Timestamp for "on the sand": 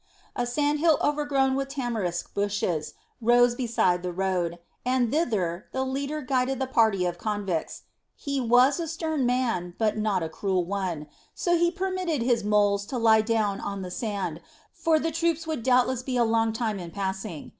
13.59-14.41